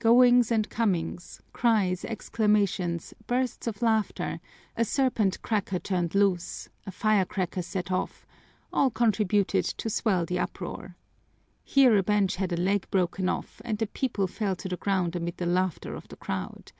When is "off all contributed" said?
7.92-9.64